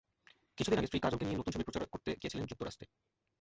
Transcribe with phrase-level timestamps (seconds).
[0.57, 2.85] কিছুদিন আগে স্ত্রী কাজলকে নিয়ে নতুন ছবির প্রচার করতে গিয়েছিলেন যুক্তরাষ্ট্রে।